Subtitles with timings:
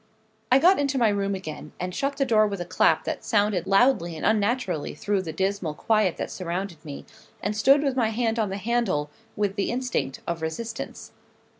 [0.51, 3.67] I got into my room again, and shut the door with a clap that sounded
[3.67, 7.05] loudly and unnaturally through the dismal quiet that surrounded me,
[7.39, 11.11] and stood with my hand on the handle, with the instinct of resistance.